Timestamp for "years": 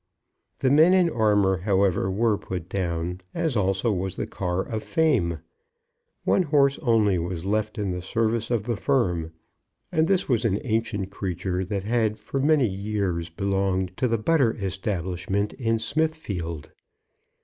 12.67-13.29